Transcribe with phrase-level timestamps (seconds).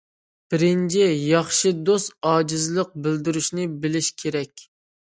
[0.53, 4.71] بىرىنچى، ياخشى دوست ئاجىزلىق بىلدۈرۈشنى بىلىشى كېرەك.